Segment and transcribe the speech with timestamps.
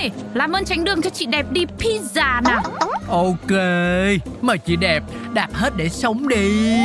[0.00, 2.62] ơi Làm ơn tránh đường cho chị đẹp đi pizza nào.
[3.08, 3.50] Ok,
[4.42, 5.02] mời chị đẹp
[5.32, 6.76] đạp hết để sống đi.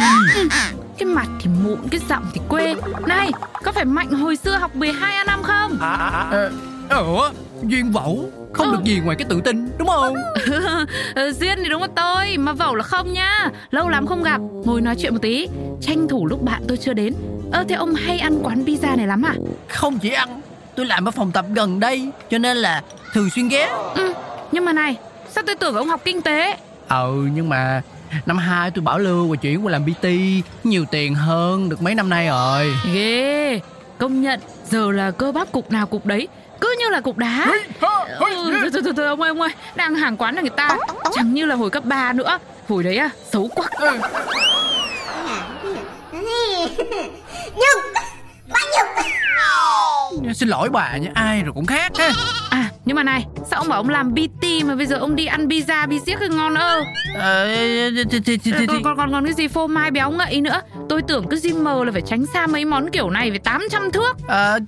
[0.97, 2.75] Cái mặt thì mụn, cái giọng thì quê.
[3.07, 3.31] Này,
[3.63, 5.77] có phải Mạnh hồi xưa học 12 a năm không?
[5.79, 6.51] Ờ,
[6.89, 7.29] Ủa,
[7.63, 10.15] duyên vẩu Không được gì ngoài cái tự tin, đúng không?
[11.15, 14.41] Ờ, Duyên thì đúng là tôi Mà Vẩu là không nhá Lâu lắm không gặp
[14.65, 15.47] Ngồi nói chuyện một tí.
[15.81, 17.13] Tranh thủ lúc bạn tôi chưa đến.
[17.51, 19.33] Ơ thế ông hay ăn quán pizza này lắm à?
[19.67, 20.41] Không chỉ ăn
[20.75, 22.81] Tôi làm ở phòng tập gần đây Cho nên là
[23.15, 24.13] thường xuyên ghé Ừ,
[24.51, 24.95] nhưng mà này
[25.29, 26.57] Sao tôi tưởng ông học kinh tế.
[26.89, 27.81] Ừ, nhưng mà
[28.25, 30.05] Năm hai tôi bảo lưu và chuyển qua làm PT
[30.63, 32.75] Nhiều tiền hơn được mấy năm nay rồi.
[32.93, 33.59] Ghê
[33.97, 34.39] Công nhận
[34.69, 36.27] Giờ là cơ bắp cục nào cục đấy
[36.61, 37.45] Cứ như là cục đá.
[37.45, 40.77] Ừ, thôi, thôi, thôi, thôi, ông ơi ông ơi Đang hàng quán là người ta
[41.13, 42.39] Chẳng như là hồi cấp 3 nữa.
[42.69, 43.67] Hồi đấy à xấu quá.
[50.35, 52.11] Xin lỗi bà nha, ai rồi cũng khác ha.
[52.49, 55.25] À nhưng mà này Sao ông bảo ông làm PT mà bây giờ ông đi
[55.25, 56.83] ăn pizza Bi thì ngon ơ?
[57.15, 60.61] Ờ, thì, còn, còn, còn, cái gì phô mai béo ngậy nữa?
[60.89, 64.17] Tôi tưởng cứ gymmer là phải tránh xa mấy món kiểu này Về 800 thước.
[64.27, 64.59] Ờ,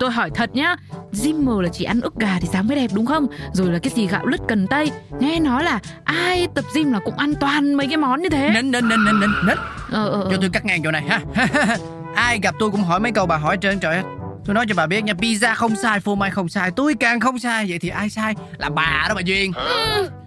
[0.00, 0.76] tôi hỏi thật nhá.
[1.12, 3.26] Gymmer là chỉ ăn ức gà thì dáng mới đẹp đúng không?
[3.52, 4.90] Rồi là cái gì gạo lứt cần tây?
[5.20, 8.50] Nghe nói là ai tập gym là cũng ăn toàn mấy cái món như thế?
[8.54, 9.56] Nín, nín, nín, nín, nín,
[9.90, 11.20] Ờ ờ Cho ờ tôi cắt ngang chỗ này ha.
[12.14, 14.02] Ai gặp tôi cũng hỏi mấy câu bà hỏi trơn trời.
[14.46, 17.20] Tôi nói cho bà biết nha Pizza không sai, phô mai không sai Tôi càng
[17.20, 17.66] không sai.
[17.68, 18.34] Vậy thì ai sai?
[18.58, 19.52] Là bà đó bà Duyên.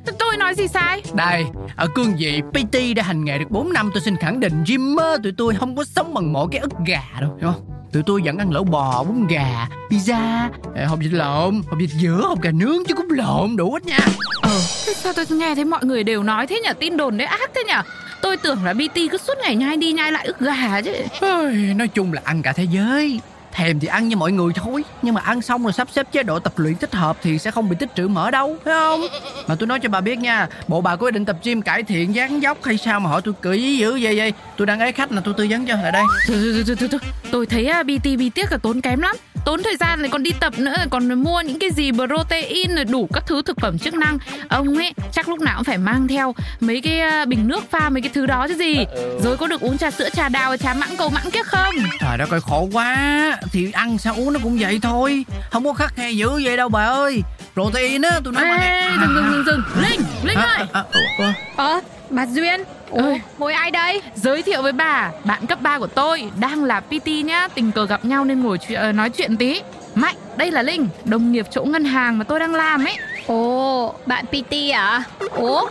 [0.06, 1.02] T- Tôi nói gì sai?
[1.14, 1.44] Đây
[1.76, 5.18] Ở cương vị PT đã hành nghề được 4 năm Tôi xin khẳng định Jimmer
[5.24, 7.62] tụi tôi không có sống bằng mỗi cái ức gà đâu Hiểu không?
[7.92, 11.90] Tụi tôi vẫn ăn lẩu bò, bún gà, pizza, ờ, hộp vịt lộn, hộp vịt
[11.90, 13.98] dứa, hộp gà nướng chứ cũng lộn đủ hết nha.
[14.42, 17.28] Ờ thế sao tôi nghe thấy mọi người đều nói thế nhỉ Tin đồn đấy
[17.28, 17.74] ác thế nhỉ
[18.22, 20.92] Tôi tưởng là BT cứ suốt ngày nhai đi nhai lại ức gà chứ.
[21.22, 23.20] Ôi, Nói chung là ăn cả thế giới
[23.58, 24.84] Thèm thì ăn như mọi người thôi.
[25.02, 27.52] Nhưng mà ăn xong rồi sắp xếp chế độ tập luyện thích hợp Thì sẽ
[27.52, 29.02] không bị tích trữ mỡ đâu Phải không?
[29.48, 31.84] Mà tôi nói cho bà biết nha Bộ bà có ý định tập gym cải
[31.84, 34.34] thiện dáng dốc Hay sao mà hỏi tôi cười dữ vậy vậy?
[34.58, 36.04] Tôi đang ấy khách là tôi tư vấn cho lại đây.
[36.28, 37.00] Thôi, thôi, thôi, thôi.
[37.32, 39.16] Tôi thấy à, BT bị tiếc là tốn kém lắm.
[39.48, 42.86] Tốn thời gian này còn đi tập nữa Còn mua những cái gì protein rồi
[42.86, 44.18] đủ các thứ thực phẩm chức năng.
[44.50, 47.90] Ông ấy chắc lúc nào cũng phải mang theo Mấy cái à, bình nước pha
[47.90, 48.86] mấy cái thứ đó chứ gì.
[49.24, 51.76] Rồi có được uống trà sữa trà đào trà mãng cầu mãng kiếc không?
[52.00, 53.38] Trời đất ơi khổ quá.
[53.52, 55.26] Thì ăn sao uống nó cũng vậy thôi.
[55.52, 57.24] Không có khắc khe dữ vậy đâu bà ơi.
[57.54, 60.68] Protein á tôi nói Ê, nghe dừng dừng dừng dừng Linh, Linh À, ơi.
[60.74, 61.26] À, à, ủa.
[61.56, 63.22] Ờ, bà Duyên Ơi.
[63.38, 64.02] mối ai đây?
[64.16, 67.86] Giới thiệu với bà, bạn cấp 3 của tôi đang là PT nhá, tình cờ
[67.86, 69.62] gặp nhau nên ngồi chuyện, ờ, nói chuyện tí.
[69.96, 72.98] Mạnh, đây là Linh, đồng nghiệp chỗ ngân hàng mà tôi đang làm ấy.
[73.28, 75.04] Ồ, bạn PT à?
[75.36, 75.66] Ủa,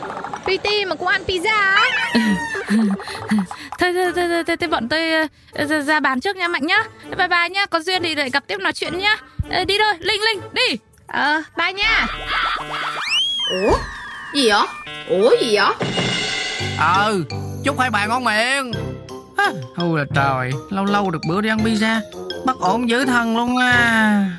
[0.44, 1.84] PT mà cũng ăn pizza á?
[3.78, 5.12] Thôi, thôi, thôi, thôi, thôi, thôi bọn tôi
[5.52, 6.84] ờ, ra, ra bàn trước nha Mạnh nhá.
[7.18, 9.16] Bye bye nhá, có duyên thì lại gặp tiếp nói chuyện nhá.
[9.50, 10.76] Ờ, đi thôi, Linh, Linh, đi.
[11.06, 12.06] Ờ, bye nha
[13.50, 13.76] Ủa?
[14.34, 14.66] Gì vậy?
[15.08, 16.05] Ủa gì vậy?
[16.78, 17.14] Ờ
[17.64, 18.72] Chúc hai bạn ngon miệng.
[19.36, 22.00] À, Ôi là trời Lâu lâu được bữa đi ăn pizza.
[22.44, 24.30] Bất ổn dữ thần luôn à